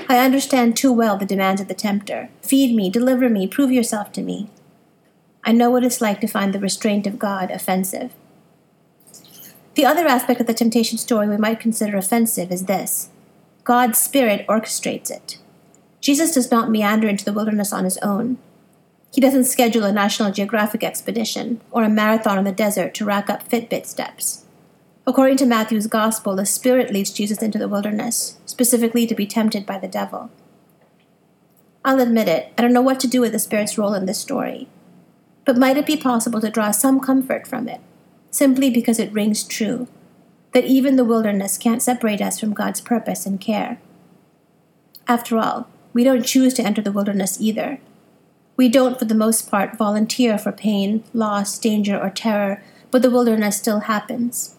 I 0.08 0.20
understand 0.20 0.76
too 0.76 0.92
well 0.92 1.18
the 1.18 1.26
demands 1.26 1.62
of 1.62 1.68
the 1.68 1.74
tempter 1.74 2.30
feed 2.42 2.76
me, 2.76 2.90
deliver 2.90 3.30
me, 3.30 3.48
prove 3.48 3.72
yourself 3.72 4.12
to 4.14 4.22
me. 4.22 4.50
I 5.44 5.52
know 5.52 5.70
what 5.70 5.84
it's 5.84 6.02
like 6.02 6.22
to 6.22 6.28
find 6.28 6.54
the 6.54 6.60
restraint 6.60 7.08
of 7.08 7.20
God 7.20 7.52
offensive. 7.52 8.14
The 9.76 9.86
other 9.86 10.08
aspect 10.08 10.42
of 10.42 10.48
the 10.48 10.54
temptation 10.54 10.98
story 10.98 11.28
we 11.28 11.38
might 11.38 11.60
consider 11.60 11.98
offensive 11.98 12.52
is 12.52 12.66
this 12.66 13.10
God's 13.64 14.00
Spirit 14.00 14.46
orchestrates 14.48 15.12
it. 15.12 15.38
Jesus 16.02 16.34
does 16.34 16.52
not 16.52 16.72
meander 16.72 17.08
into 17.08 17.26
the 17.26 17.34
wilderness 17.34 17.72
on 17.72 17.84
his 17.84 17.98
own. 18.00 18.38
He 19.12 19.22
doesn't 19.22 19.46
schedule 19.46 19.84
a 19.84 19.92
National 19.92 20.32
Geographic 20.32 20.84
expedition 20.84 21.62
or 21.72 21.84
a 21.84 21.90
marathon 21.90 22.38
in 22.38 22.44
the 22.44 22.52
desert 22.52 22.94
to 22.96 23.06
rack 23.06 23.30
up 23.30 23.48
Fitbit 23.48 23.86
steps. 23.86 24.46
According 25.08 25.38
to 25.38 25.48
Matthew's 25.48 25.88
Gospel, 25.88 26.36
the 26.36 26.46
Spirit 26.46 26.94
leads 26.94 27.12
Jesus 27.12 27.42
into 27.42 27.58
the 27.58 27.68
wilderness, 27.68 28.38
specifically 28.46 29.08
to 29.08 29.16
be 29.16 29.26
tempted 29.26 29.66
by 29.66 29.80
the 29.80 29.88
devil. 29.88 30.30
I'll 31.84 32.02
admit 32.02 32.28
it, 32.28 32.54
I 32.58 32.62
don't 32.62 32.74
know 32.74 32.82
what 32.82 33.00
to 33.00 33.08
do 33.08 33.22
with 33.22 33.32
the 33.32 33.40
Spirit's 33.40 33.78
role 33.78 33.96
in 33.96 34.06
this 34.06 34.20
story. 34.20 34.68
But 35.46 35.58
might 35.58 35.78
it 35.78 35.88
be 35.88 35.98
possible 35.98 36.40
to 36.42 36.52
draw 36.52 36.70
some 36.70 37.00
comfort 37.00 37.48
from 37.48 37.68
it, 37.68 37.82
simply 38.30 38.70
because 38.70 39.00
it 39.00 39.12
rings 39.12 39.44
true, 39.44 39.88
that 40.54 40.66
even 40.66 40.96
the 40.96 41.06
wilderness 41.06 41.58
can't 41.58 41.82
separate 41.82 42.22
us 42.22 42.40
from 42.40 42.54
God's 42.54 42.82
purpose 42.82 43.26
and 43.26 43.42
care? 43.42 43.80
After 45.08 45.40
all, 45.40 45.68
we 45.92 46.04
don't 46.04 46.24
choose 46.24 46.54
to 46.56 46.64
enter 46.64 46.84
the 46.84 46.92
wilderness 46.92 47.42
either. 47.42 47.80
We 48.60 48.68
don't, 48.68 49.00
for 49.00 49.06
the 49.06 49.16
most 49.16 49.50
part, 49.50 49.78
volunteer 49.78 50.38
for 50.38 50.52
pain, 50.52 51.06
loss, 51.14 51.58
danger, 51.58 51.98
or 51.98 52.10
terror, 52.10 52.62
but 52.92 53.02
the 53.02 53.10
wilderness 53.10 53.56
still 53.56 53.80
happens. 53.80 54.58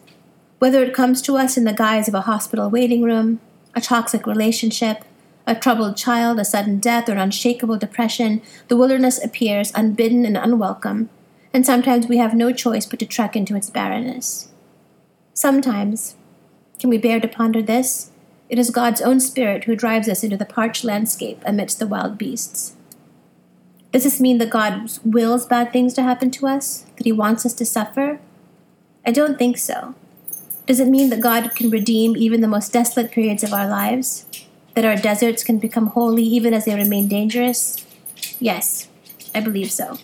Whether 0.58 0.82
it 0.82 0.94
comes 0.94 1.20
to 1.20 1.36
us 1.36 1.58
in 1.58 1.64
the 1.64 1.74
guise 1.74 2.08
of 2.08 2.14
a 2.14 2.22
hospital 2.22 2.70
waiting 2.70 3.02
room, 3.02 3.40
a 3.74 3.80
toxic 3.82 4.26
relationship, 4.26 5.04
a 5.46 5.54
troubled 5.54 5.98
child, 5.98 6.40
a 6.40 6.46
sudden 6.46 6.78
death, 6.78 7.10
or 7.10 7.12
an 7.12 7.18
unshakable 7.18 7.76
depression, 7.76 8.40
the 8.68 8.76
wilderness 8.78 9.22
appears 9.22 9.70
unbidden 9.74 10.24
and 10.24 10.38
unwelcome, 10.38 11.10
and 11.52 11.66
sometimes 11.66 12.06
we 12.06 12.16
have 12.16 12.32
no 12.32 12.54
choice 12.54 12.86
but 12.86 13.00
to 13.00 13.04
trek 13.04 13.36
into 13.36 13.54
its 13.54 13.68
barrenness. 13.68 14.48
Sometimes, 15.34 16.16
Can 16.78 16.88
we 16.88 16.96
bear 16.96 17.20
to 17.20 17.28
ponder 17.28 17.60
this? 17.60 18.12
It 18.48 18.58
is 18.58 18.70
God's 18.70 19.02
own 19.02 19.20
Spirit 19.20 19.64
who 19.64 19.76
drives 19.76 20.08
us 20.08 20.24
into 20.24 20.38
the 20.38 20.46
parched 20.46 20.84
landscape 20.84 21.42
amidst 21.44 21.78
the 21.78 21.86
wild 21.86 22.16
beasts. 22.16 22.76
Does 23.92 24.04
this 24.04 24.20
mean 24.20 24.38
that 24.38 24.50
God 24.50 24.90
wills 25.04 25.46
bad 25.46 25.72
things 25.72 25.94
to 25.94 26.02
happen 26.02 26.30
to 26.32 26.46
us? 26.46 26.86
That 26.96 27.06
He 27.06 27.12
wants 27.12 27.44
us 27.44 27.54
to 27.54 27.64
suffer? 27.64 28.20
I 29.04 29.10
don't 29.10 29.38
think 29.38 29.58
so. 29.58 29.94
Does 30.66 30.78
it 30.78 30.88
mean 30.88 31.10
that 31.10 31.20
God 31.20 31.54
can 31.56 31.70
redeem 31.70 32.16
even 32.16 32.40
the 32.40 32.48
most 32.48 32.72
desolate 32.72 33.10
periods 33.10 33.42
of 33.42 33.52
our 33.52 33.66
lives? 33.66 34.26
That 34.74 34.84
our 34.84 34.94
deserts 34.94 35.42
can 35.42 35.58
become 35.58 35.88
holy 35.88 36.22
even 36.22 36.54
as 36.54 36.64
they 36.64 36.74
remain 36.76 37.08
dangerous? 37.08 37.84
Yes, 38.38 38.88
I 39.34 39.40
believe 39.40 39.72
so. 39.72 39.98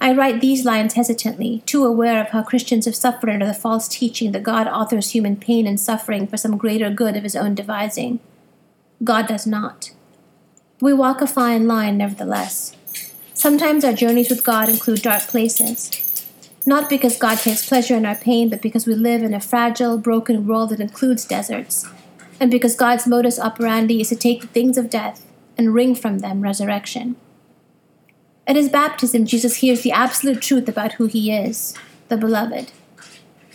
I 0.00 0.12
write 0.12 0.40
these 0.40 0.64
lines 0.64 0.94
hesitantly, 0.94 1.62
too 1.64 1.84
aware 1.84 2.20
of 2.20 2.30
how 2.30 2.42
Christians 2.42 2.86
have 2.86 2.96
suffered 2.96 3.30
under 3.30 3.46
the 3.46 3.54
false 3.54 3.86
teaching 3.86 4.32
that 4.32 4.42
God 4.42 4.66
authors 4.66 5.10
human 5.10 5.36
pain 5.36 5.64
and 5.64 5.78
suffering 5.78 6.26
for 6.26 6.36
some 6.36 6.56
greater 6.56 6.90
good 6.90 7.16
of 7.16 7.22
his 7.22 7.36
own 7.36 7.54
devising. 7.54 8.18
God 9.04 9.28
does 9.28 9.46
not. 9.46 9.92
We 10.82 10.92
walk 10.92 11.20
a 11.20 11.28
fine 11.28 11.68
line, 11.68 11.96
nevertheless. 11.96 12.74
Sometimes 13.34 13.84
our 13.84 13.92
journeys 13.92 14.28
with 14.28 14.42
God 14.42 14.68
include 14.68 15.02
dark 15.02 15.22
places. 15.28 16.26
Not 16.66 16.90
because 16.90 17.16
God 17.16 17.38
takes 17.38 17.68
pleasure 17.68 17.94
in 17.94 18.04
our 18.04 18.16
pain, 18.16 18.48
but 18.48 18.60
because 18.60 18.84
we 18.84 18.96
live 18.96 19.22
in 19.22 19.32
a 19.32 19.38
fragile, 19.38 19.96
broken 19.96 20.44
world 20.44 20.70
that 20.70 20.80
includes 20.80 21.24
deserts, 21.24 21.86
and 22.40 22.50
because 22.50 22.74
God's 22.74 23.06
modus 23.06 23.38
operandi 23.38 24.00
is 24.00 24.08
to 24.08 24.16
take 24.16 24.40
the 24.40 24.48
things 24.48 24.76
of 24.76 24.90
death 24.90 25.24
and 25.56 25.72
wring 25.72 25.94
from 25.94 26.18
them 26.18 26.40
resurrection. 26.40 27.14
At 28.48 28.56
his 28.56 28.68
baptism, 28.68 29.24
Jesus 29.24 29.58
hears 29.58 29.82
the 29.82 29.92
absolute 29.92 30.42
truth 30.42 30.68
about 30.68 30.94
who 30.94 31.06
he 31.06 31.30
is, 31.30 31.76
the 32.08 32.16
beloved. 32.16 32.72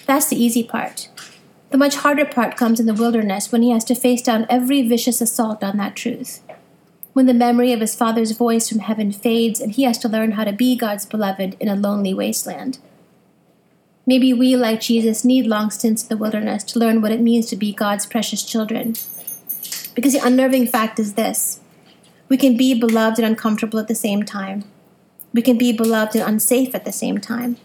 That's 0.06 0.30
the 0.30 0.42
easy 0.42 0.64
part. 0.64 1.10
The 1.72 1.78
much 1.78 1.98
harder 1.98 2.24
part 2.24 2.56
comes 2.56 2.80
in 2.80 2.86
the 2.86 2.94
wilderness 2.94 3.52
when 3.52 3.64
he 3.64 3.72
has 3.72 3.84
to 3.84 3.96
face 3.96 4.22
down 4.22 4.46
every 4.50 4.88
vicious 4.88 5.20
assault 5.20 5.62
on 5.62 5.76
that 5.76 5.98
truth. 5.98 6.42
When 7.18 7.26
the 7.26 7.34
memory 7.34 7.74
of 7.74 7.80
his 7.80 7.96
father's 7.96 8.34
voice 8.34 8.70
from 8.70 8.78
heaven 8.78 9.12
fades 9.12 9.60
and 9.60 9.72
he 9.72 9.86
has 9.86 9.98
to 9.98 10.08
learn 10.08 10.34
how 10.34 10.44
to 10.44 10.54
be 10.54 10.76
God's 10.76 11.04
beloved 11.04 11.58
in 11.60 11.68
a 11.68 11.76
lonely 11.76 12.14
wasteland. 12.14 12.78
Maybe 14.06 14.34
we, 14.34 14.56
like 14.56 14.82
Jesus, 14.82 15.26
need 15.26 15.48
long 15.48 15.72
stints 15.72 16.04
in 16.04 16.10
the 16.10 16.18
wilderness 16.18 16.64
to 16.66 16.78
learn 16.78 17.02
what 17.02 17.12
it 17.12 17.20
means 17.20 17.48
to 17.48 17.56
be 17.56 17.74
God's 17.74 18.06
precious 18.06 18.44
children. 18.44 18.94
Because 19.96 20.14
the 20.14 20.24
unnerving 20.24 20.68
fact 20.68 21.00
is 21.00 21.16
this 21.16 21.60
we 22.30 22.38
can 22.38 22.56
be 22.56 22.80
beloved 22.80 23.18
and 23.18 23.26
uncomfortable 23.26 23.80
at 23.80 23.88
the 23.88 23.96
same 23.96 24.22
time. 24.22 24.66
We 25.34 25.42
can 25.42 25.58
be 25.58 25.72
beloved 25.72 26.16
and 26.16 26.30
unsafe 26.30 26.76
at 26.76 26.86
the 26.86 26.92
same 26.92 27.18
time. 27.18 27.58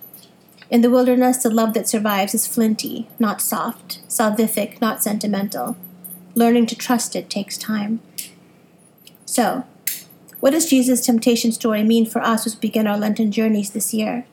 In 0.71 0.81
the 0.81 0.89
wilderness, 0.89 1.43
the 1.43 1.51
love 1.51 1.75
that 1.75 1.87
survives 1.87 2.35
is 2.35 2.47
flinty, 2.47 3.07
not 3.19 3.43
soft, 3.43 4.01
salvific, 4.09 4.81
not 4.81 5.03
sentimental. 5.03 5.77
Learning 6.35 6.65
to 6.65 6.75
trust 6.75 7.15
it 7.15 7.29
takes 7.29 7.59
time. 7.59 8.01
So, 9.33 9.65
what 10.41 10.51
does 10.51 10.69
Jesus' 10.69 11.07
temptation 11.07 11.53
story 11.53 11.83
mean 11.83 12.05
for 12.05 12.21
us 12.21 12.47
as 12.47 12.55
we 12.55 12.61
begin 12.61 12.87
our 12.87 12.99
Lenten 12.99 13.33
journeys 13.33 13.71
this 13.71 13.95
year? 13.95 14.27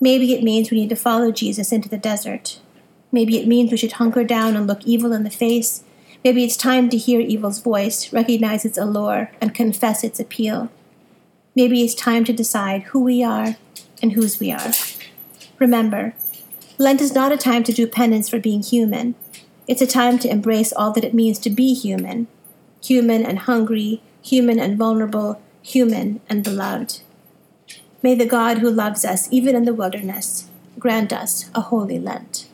Maybe 0.00 0.34
it 0.34 0.42
means 0.42 0.72
we 0.72 0.80
need 0.80 0.88
to 0.88 0.96
follow 0.96 1.30
Jesus 1.30 1.70
into 1.70 1.88
the 1.88 1.96
desert. 1.96 2.58
Maybe 3.12 3.38
it 3.38 3.46
means 3.46 3.70
we 3.70 3.76
should 3.76 3.92
hunker 3.92 4.24
down 4.24 4.56
and 4.56 4.66
look 4.66 4.84
evil 4.84 5.12
in 5.12 5.22
the 5.22 5.30
face. 5.30 5.84
Maybe 6.24 6.42
it's 6.42 6.56
time 6.56 6.88
to 6.90 6.96
hear 6.96 7.20
evil's 7.20 7.60
voice, 7.60 8.12
recognize 8.12 8.64
its 8.64 8.76
allure, 8.76 9.30
and 9.40 9.54
confess 9.54 10.02
its 10.02 10.18
appeal. 10.18 10.68
Maybe 11.54 11.84
it's 11.84 11.94
time 11.94 12.24
to 12.24 12.32
decide 12.32 12.82
who 12.90 13.04
we 13.04 13.22
are 13.22 13.54
and 14.02 14.14
whose 14.14 14.40
we 14.40 14.50
are. 14.50 14.72
Remember, 15.60 16.12
Lent 16.76 17.00
is 17.00 17.14
not 17.14 17.30
a 17.30 17.36
time 17.36 17.62
to 17.62 17.72
do 17.72 17.86
penance 17.86 18.28
for 18.28 18.40
being 18.40 18.64
human. 18.64 19.14
It's 19.68 19.80
a 19.80 19.86
time 19.86 20.18
to 20.18 20.28
embrace 20.28 20.72
all 20.72 20.90
that 20.90 21.04
it 21.04 21.14
means 21.14 21.38
to 21.38 21.50
be 21.50 21.72
human 21.72 22.26
human 22.86 23.24
and 23.24 23.40
hungry, 23.40 24.00
human 24.22 24.58
and 24.58 24.78
vulnerable, 24.78 25.40
human 25.62 26.20
and 26.28 26.44
beloved. 26.44 27.00
May 28.02 28.14
the 28.14 28.26
God 28.26 28.58
who 28.58 28.70
loves 28.70 29.04
us, 29.04 29.28
even 29.32 29.56
in 29.56 29.64
the 29.64 29.74
wilderness, 29.74 30.48
grant 30.78 31.12
us 31.12 31.50
a 31.54 31.60
holy 31.60 31.98
Lent. 31.98 32.46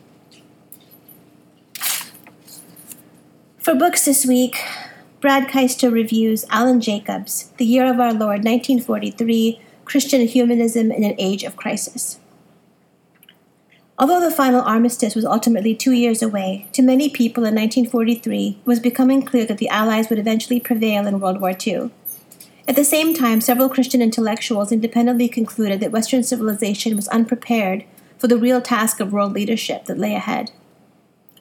For 3.59 3.75
books 3.75 4.05
this 4.07 4.25
week, 4.25 4.57
Brad 5.21 5.49
Keister 5.49 5.93
reviews 5.93 6.45
Alan 6.51 6.81
Jacobs, 6.81 7.53
The 7.59 7.65
Year 7.65 7.87
of 7.87 8.01
Our 8.01 8.13
Lord, 8.13 8.43
1943 8.45 9.61
Christian 9.85 10.27
Humanism 10.27 10.91
in 10.91 11.05
an 11.05 11.15
Age 11.19 11.45
of 11.45 11.55
Crisis. 11.55 12.19
Although 13.99 14.21
the 14.21 14.31
final 14.35 14.63
armistice 14.63 15.15
was 15.15 15.25
ultimately 15.25 15.75
two 15.75 15.93
years 15.93 16.23
away, 16.23 16.67
to 16.73 16.83
many 16.83 17.09
people 17.11 17.45
in 17.45 17.55
1943 17.55 18.59
it 18.61 18.67
was 18.67 18.81
becoming 18.81 19.23
clear 19.23 19.45
that 19.45 19.59
the 19.59 19.69
Allies 19.69 20.09
would 20.09 20.19
eventually 20.19 20.61
prevail 20.61 21.07
in 21.07 21.21
World 21.21 21.41
War 21.41 21.55
II. 21.67 21.91
At 22.67 22.77
the 22.77 22.85
same 22.85 23.13
time, 23.13 23.41
several 23.41 23.69
Christian 23.69 24.01
intellectuals 24.01 24.73
independently 24.73 25.29
concluded 25.29 25.81
that 25.81 25.91
Western 25.91 26.23
civilization 26.23 26.97
was 26.97 27.09
unprepared 27.09 27.85
for 28.19 28.29
the 28.29 28.39
real 28.39 28.63
task 28.63 29.01
of 29.01 29.13
world 29.13 29.33
leadership 29.33 29.85
that 29.87 29.99
lay 29.99 30.15
ahead. 30.15 30.53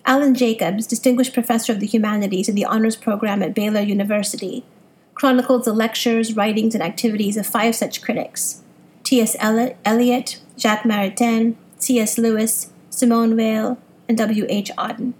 Alan 0.04 0.34
Jacobs, 0.34 0.88
Distinguished 0.88 1.34
Professor 1.34 1.72
of 1.72 1.80
the 1.80 1.86
Humanities 1.86 2.50
in 2.50 2.56
the 2.56 2.66
Honors 2.66 2.96
Program 2.96 3.44
at 3.44 3.54
Baylor 3.54 3.82
University, 3.82 4.66
chronicles 5.14 5.66
the 5.66 5.74
lectures, 5.74 6.36
writings, 6.36 6.74
and 6.74 6.84
activities 6.84 7.38
of 7.38 7.46
five 7.46 7.76
such 7.76 8.02
critics 8.02 8.64
T.S. 9.04 9.36
Eliot, 9.40 10.42
Jacques 10.58 10.84
Maritain, 10.84 11.56
C.S. 11.82 12.18
Lewis, 12.18 12.72
Simone 12.90 13.36
Weil, 13.36 13.78
and 14.08 14.18
W.H. 14.18 14.72
Auden. 14.78 15.14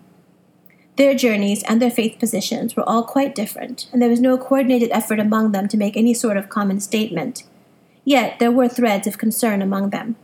Their 0.96 1.16
journeys 1.16 1.64
and 1.64 1.82
their 1.82 1.90
faith 1.90 2.20
positions 2.20 2.76
were 2.76 2.88
all 2.88 3.04
quite 3.04 3.34
different, 3.34 3.90
and 3.92 4.02
there 4.02 4.10
was 4.10 4.20
no 4.20 4.38
coordinated 4.38 4.92
effort 4.92 5.20
among 5.20 5.52
them 5.52 5.68
to 5.70 5.78
make 5.78 5.98
any 5.98 6.14
sort 6.14 6.38
of 6.38 6.50
common 6.50 6.80
statement. 6.80 7.44
Yet 8.06 8.38
there 8.40 8.52
were 8.52 8.68
threads 8.68 9.08
of 9.08 9.18
concern 9.18 9.62
among 9.62 9.90
them. 9.90 10.16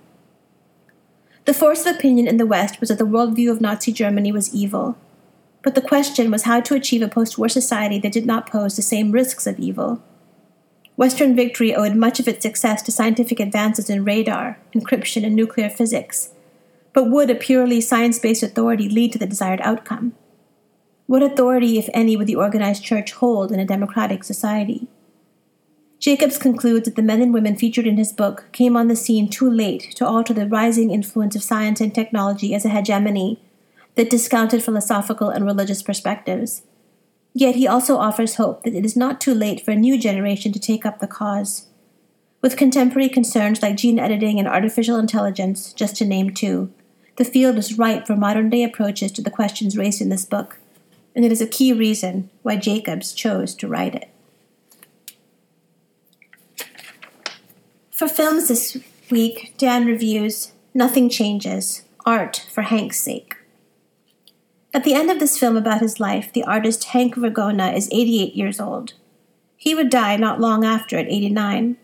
The 1.45 1.53
force 1.53 1.85
of 1.85 1.95
opinion 1.95 2.27
in 2.27 2.37
the 2.37 2.45
West 2.45 2.79
was 2.79 2.89
that 2.89 2.99
the 2.99 3.05
worldview 3.05 3.49
of 3.49 3.61
Nazi 3.61 3.91
Germany 3.91 4.31
was 4.31 4.53
evil. 4.53 4.97
But 5.63 5.73
the 5.73 5.81
question 5.81 6.29
was 6.29 6.43
how 6.43 6.59
to 6.61 6.75
achieve 6.75 7.01
a 7.01 7.07
post 7.07 7.37
war 7.37 7.49
society 7.49 7.97
that 7.99 8.11
did 8.11 8.25
not 8.25 8.49
pose 8.49 8.75
the 8.75 8.81
same 8.81 9.11
risks 9.11 9.47
of 9.47 9.57
evil. 9.57 10.01
Western 10.97 11.35
victory 11.35 11.75
owed 11.75 11.95
much 11.95 12.19
of 12.19 12.27
its 12.27 12.41
success 12.41 12.81
to 12.81 12.91
scientific 12.91 13.39
advances 13.39 13.87
in 13.87 14.03
radar, 14.03 14.57
encryption, 14.73 15.23
and 15.23 15.35
nuclear 15.35 15.69
physics. 15.69 16.31
But 16.91 17.11
would 17.11 17.29
a 17.29 17.35
purely 17.35 17.81
science 17.81 18.17
based 18.17 18.41
authority 18.41 18.89
lead 18.89 19.13
to 19.13 19.19
the 19.19 19.27
desired 19.27 19.61
outcome? 19.61 20.13
What 21.05 21.21
authority, 21.21 21.77
if 21.77 21.87
any, 21.93 22.17
would 22.17 22.25
the 22.25 22.35
organized 22.35 22.83
church 22.83 23.11
hold 23.11 23.51
in 23.51 23.59
a 23.59 23.65
democratic 23.65 24.23
society? 24.23 24.87
Jacobs 25.99 26.39
concludes 26.39 26.85
that 26.85 26.95
the 26.95 27.03
men 27.03 27.21
and 27.21 27.31
women 27.31 27.55
featured 27.55 27.85
in 27.85 27.97
his 27.97 28.11
book 28.11 28.45
came 28.51 28.75
on 28.75 28.87
the 28.87 28.95
scene 28.95 29.29
too 29.29 29.49
late 29.49 29.95
to 29.95 30.05
alter 30.05 30.33
the 30.33 30.47
rising 30.47 30.89
influence 30.89 31.35
of 31.35 31.43
science 31.43 31.79
and 31.79 31.93
technology 31.93 32.55
as 32.55 32.65
a 32.65 32.69
hegemony 32.69 33.39
that 33.93 34.09
discounted 34.09 34.63
philosophical 34.63 35.29
and 35.29 35.45
religious 35.45 35.83
perspectives. 35.83 36.63
Yet 37.39 37.53
he 37.53 37.67
also 37.67 37.97
offers 37.97 38.37
hope 38.37 38.63
that 38.63 38.73
it 38.73 38.83
is 38.83 38.95
not 38.95 39.21
too 39.21 39.35
late 39.35 39.63
for 39.63 39.69
a 39.69 39.75
new 39.75 39.99
generation 39.99 40.51
to 40.53 40.59
take 40.59 40.87
up 40.87 40.97
the 40.97 41.05
cause. 41.05 41.67
With 42.41 42.57
contemporary 42.57 43.09
concerns 43.09 43.61
like 43.61 43.77
gene 43.77 43.99
editing 43.99 44.39
and 44.39 44.47
artificial 44.47 44.97
intelligence, 44.97 45.71
just 45.71 45.95
to 45.97 46.05
name 46.05 46.33
two, 46.33 46.73
the 47.17 47.23
field 47.23 47.59
is 47.59 47.77
ripe 47.77 48.07
for 48.07 48.15
modern 48.15 48.49
day 48.49 48.63
approaches 48.63 49.11
to 49.11 49.21
the 49.21 49.29
questions 49.29 49.77
raised 49.77 50.01
in 50.01 50.09
this 50.09 50.25
book, 50.25 50.57
and 51.15 51.23
it 51.23 51.31
is 51.31 51.39
a 51.39 51.45
key 51.45 51.71
reason 51.73 52.31
why 52.41 52.55
Jacobs 52.55 53.13
chose 53.13 53.53
to 53.53 53.67
write 53.67 53.93
it. 53.93 54.09
For 57.91 58.07
films 58.07 58.47
this 58.47 58.79
week, 59.11 59.53
Dan 59.59 59.85
reviews 59.85 60.53
Nothing 60.73 61.07
Changes 61.07 61.83
Art 62.03 62.47
for 62.51 62.63
Hank's 62.63 62.99
Sake. 62.99 63.36
At 64.77 64.83
the 64.83 64.93
end 64.93 65.09
of 65.09 65.17
this 65.17 65.39
film 65.39 65.57
about 65.57 65.81
his 65.81 65.99
life, 65.99 66.31
the 66.31 66.43
artist 66.43 66.83
Hank 66.93 67.15
Virgona 67.15 67.75
is 67.75 67.89
88 67.91 68.35
years 68.35 68.59
old. 68.59 68.93
He 69.55 69.73
would 69.73 69.89
die 69.89 70.17
not 70.17 70.39
long 70.39 70.63
after 70.63 70.99
at 70.99 71.07
89. 71.07 71.77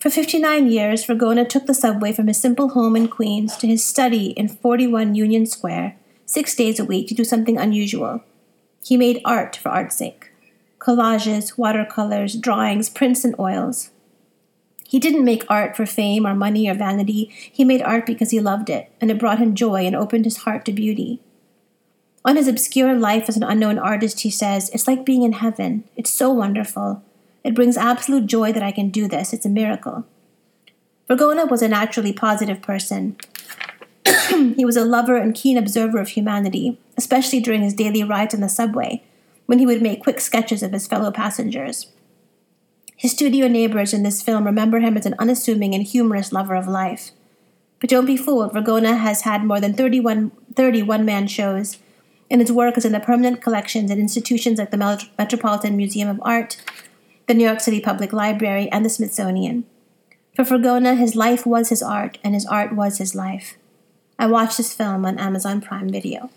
For 0.00 0.10
59 0.10 0.68
years, 0.68 1.06
Virgona 1.06 1.48
took 1.48 1.66
the 1.66 1.72
subway 1.72 2.12
from 2.12 2.26
his 2.26 2.40
simple 2.40 2.70
home 2.70 2.96
in 2.96 3.06
Queens 3.06 3.56
to 3.58 3.68
his 3.68 3.84
study 3.84 4.30
in 4.30 4.48
41 4.48 5.14
Union 5.14 5.46
Square, 5.46 5.94
six 6.26 6.56
days 6.56 6.80
a 6.80 6.84
week, 6.84 7.06
to 7.06 7.14
do 7.14 7.22
something 7.22 7.56
unusual. 7.56 8.24
He 8.84 8.96
made 8.96 9.22
art 9.24 9.54
for 9.54 9.68
art's 9.68 9.94
sake 9.94 10.32
collages, 10.80 11.56
watercolors, 11.56 12.34
drawings, 12.34 12.90
prints, 12.90 13.24
and 13.24 13.38
oils. 13.38 13.90
He 14.84 14.98
didn't 14.98 15.24
make 15.24 15.48
art 15.48 15.76
for 15.76 15.86
fame 15.86 16.26
or 16.26 16.34
money 16.34 16.68
or 16.68 16.74
vanity. 16.74 17.30
He 17.52 17.62
made 17.62 17.82
art 17.82 18.04
because 18.04 18.32
he 18.32 18.40
loved 18.40 18.68
it, 18.68 18.90
and 19.00 19.12
it 19.12 19.18
brought 19.20 19.38
him 19.38 19.54
joy 19.54 19.86
and 19.86 19.94
opened 19.94 20.24
his 20.24 20.38
heart 20.38 20.64
to 20.64 20.72
beauty. 20.72 21.20
On 22.24 22.36
his 22.36 22.48
obscure 22.48 22.94
life 22.94 23.28
as 23.28 23.36
an 23.36 23.42
unknown 23.42 23.78
artist, 23.78 24.20
he 24.20 24.30
says, 24.30 24.68
It's 24.70 24.86
like 24.86 25.06
being 25.06 25.22
in 25.22 25.32
heaven. 25.32 25.84
It's 25.96 26.10
so 26.10 26.30
wonderful. 26.30 27.02
It 27.42 27.54
brings 27.54 27.76
absolute 27.76 28.26
joy 28.26 28.52
that 28.52 28.62
I 28.62 28.72
can 28.72 28.90
do 28.90 29.08
this. 29.08 29.32
It's 29.32 29.46
a 29.46 29.50
miracle. 29.50 30.04
Virgona 31.08 31.50
was 31.50 31.62
a 31.62 31.68
naturally 31.68 32.12
positive 32.12 32.60
person. 32.60 33.16
he 34.30 34.64
was 34.64 34.76
a 34.76 34.84
lover 34.84 35.16
and 35.16 35.34
keen 35.34 35.56
observer 35.56 35.98
of 35.98 36.10
humanity, 36.10 36.78
especially 36.96 37.40
during 37.40 37.62
his 37.62 37.74
daily 37.74 38.04
rides 38.04 38.34
on 38.34 38.40
the 38.40 38.48
subway, 38.48 39.02
when 39.46 39.58
he 39.58 39.66
would 39.66 39.82
make 39.82 40.02
quick 40.02 40.20
sketches 40.20 40.62
of 40.62 40.72
his 40.72 40.86
fellow 40.86 41.10
passengers. 41.10 41.86
His 42.96 43.12
studio 43.12 43.48
neighbors 43.48 43.94
in 43.94 44.02
this 44.02 44.20
film 44.20 44.44
remember 44.44 44.80
him 44.80 44.96
as 44.98 45.06
an 45.06 45.14
unassuming 45.18 45.74
and 45.74 45.82
humorous 45.82 46.32
lover 46.32 46.54
of 46.54 46.68
life. 46.68 47.12
But 47.80 47.88
don't 47.88 48.04
be 48.04 48.18
fooled, 48.18 48.52
Virgona 48.52 48.98
has 48.98 49.22
had 49.22 49.42
more 49.42 49.58
than 49.58 49.72
31, 49.72 50.32
30 50.54 50.82
one 50.82 51.06
man 51.06 51.26
shows, 51.26 51.78
and 52.30 52.40
his 52.40 52.52
work 52.52 52.78
is 52.78 52.84
in 52.84 52.92
the 52.92 53.00
permanent 53.00 53.42
collections 53.42 53.90
at 53.90 53.98
institutions 53.98 54.58
like 54.58 54.70
the 54.70 55.08
Metropolitan 55.18 55.76
Museum 55.76 56.08
of 56.08 56.20
Art, 56.22 56.56
the 57.26 57.34
New 57.34 57.44
York 57.44 57.60
City 57.60 57.80
Public 57.80 58.12
Library, 58.12 58.68
and 58.70 58.84
the 58.84 58.90
Smithsonian. 58.90 59.64
For 60.36 60.44
Virgona, 60.44 60.96
his 60.96 61.16
life 61.16 61.44
was 61.44 61.68
his 61.70 61.82
art, 61.82 62.18
and 62.22 62.34
his 62.34 62.46
art 62.46 62.74
was 62.74 62.98
his 62.98 63.14
life. 63.14 63.56
I 64.18 64.26
watched 64.26 64.58
this 64.58 64.72
film 64.72 65.04
on 65.04 65.18
Amazon 65.18 65.60
Prime 65.60 65.88
Video. 65.88 66.30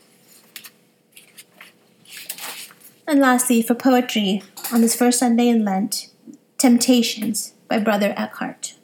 And 3.06 3.20
lastly, 3.20 3.62
for 3.62 3.76
poetry, 3.76 4.42
on 4.72 4.82
this 4.82 4.96
first 4.96 5.20
Sunday 5.20 5.50
in 5.50 5.64
Lent, 5.64 6.10
Temptations 6.58 7.54
by 7.68 7.78
Brother 7.78 8.14
Eckhart. 8.18 8.76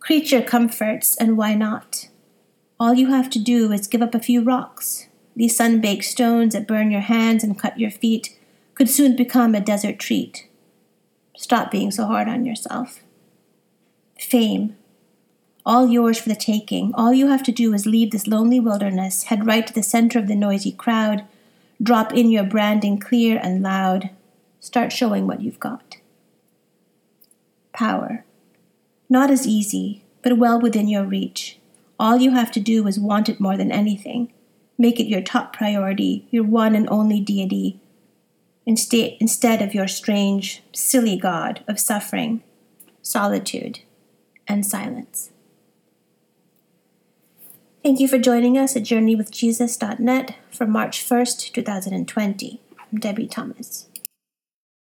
Creature 0.00 0.42
comforts, 0.42 1.16
and 1.16 1.36
why 1.36 1.54
not? 1.54 2.07
All 2.80 2.94
you 2.94 3.08
have 3.08 3.28
to 3.30 3.40
do 3.40 3.72
is 3.72 3.88
give 3.88 4.02
up 4.02 4.14
a 4.14 4.20
few 4.20 4.40
rocks. 4.40 5.08
These 5.34 5.56
sun 5.56 5.80
baked 5.80 6.04
stones 6.04 6.54
that 6.54 6.68
burn 6.68 6.90
your 6.90 7.00
hands 7.00 7.42
and 7.42 7.58
cut 7.58 7.78
your 7.78 7.90
feet 7.90 8.36
could 8.74 8.88
soon 8.88 9.16
become 9.16 9.54
a 9.54 9.60
desert 9.60 9.98
treat. 9.98 10.46
Stop 11.36 11.70
being 11.72 11.90
so 11.90 12.06
hard 12.06 12.28
on 12.28 12.44
yourself. 12.44 13.00
Fame. 14.18 14.76
All 15.66 15.88
yours 15.88 16.20
for 16.20 16.28
the 16.28 16.36
taking. 16.36 16.94
All 16.94 17.12
you 17.12 17.26
have 17.26 17.42
to 17.44 17.52
do 17.52 17.74
is 17.74 17.84
leave 17.84 18.12
this 18.12 18.28
lonely 18.28 18.60
wilderness, 18.60 19.24
head 19.24 19.44
right 19.44 19.66
to 19.66 19.74
the 19.74 19.82
center 19.82 20.18
of 20.18 20.28
the 20.28 20.36
noisy 20.36 20.72
crowd, 20.72 21.24
drop 21.82 22.12
in 22.12 22.30
your 22.30 22.44
branding 22.44 22.98
clear 22.98 23.40
and 23.42 23.62
loud, 23.62 24.10
start 24.60 24.92
showing 24.92 25.26
what 25.26 25.42
you've 25.42 25.60
got. 25.60 25.96
Power. 27.72 28.24
Not 29.08 29.30
as 29.30 29.46
easy, 29.46 30.02
but 30.22 30.38
well 30.38 30.60
within 30.60 30.88
your 30.88 31.04
reach. 31.04 31.58
All 31.98 32.18
you 32.18 32.30
have 32.32 32.52
to 32.52 32.60
do 32.60 32.86
is 32.86 32.98
want 32.98 33.28
it 33.28 33.40
more 33.40 33.56
than 33.56 33.72
anything. 33.72 34.32
Make 34.76 35.00
it 35.00 35.08
your 35.08 35.20
top 35.20 35.52
priority, 35.52 36.28
your 36.30 36.44
one 36.44 36.76
and 36.76 36.88
only 36.88 37.20
deity, 37.20 37.80
instead 38.64 39.62
of 39.62 39.74
your 39.74 39.88
strange, 39.88 40.62
silly 40.72 41.16
God 41.16 41.64
of 41.66 41.80
suffering, 41.80 42.42
solitude, 43.02 43.80
and 44.46 44.64
silence. 44.64 45.30
Thank 47.82 48.00
you 48.00 48.08
for 48.08 48.18
joining 48.18 48.58
us 48.58 48.76
at 48.76 48.82
JourneyWithJesus.net 48.82 50.36
for 50.50 50.66
March 50.66 51.00
1st, 51.00 51.52
2020. 51.52 52.60
I'm 52.78 52.98
Debie 53.00 53.30
Thomas. 53.30 53.88